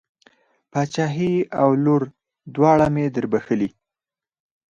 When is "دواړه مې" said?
2.55-3.05